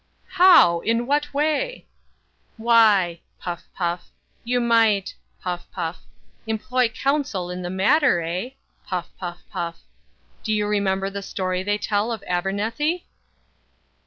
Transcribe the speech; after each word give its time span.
"How?—in 0.31 1.05
what 1.05 1.31
way?" 1.31 1.85
"Why—puff, 2.57 3.67
puff—you 3.75 4.59
might—puff, 4.59 5.67
puff—employ 5.71 6.89
counsel 6.89 7.51
in 7.51 7.61
the 7.61 7.69
matter, 7.69 8.19
eh?—puff, 8.19 9.11
puff, 9.19 9.43
puff. 9.51 9.81
Do 10.41 10.53
you 10.53 10.65
remember 10.65 11.11
the 11.11 11.21
story 11.21 11.61
they 11.61 11.77
tell 11.77 12.11
of 12.11 12.23
Abernethy?" 12.27 13.05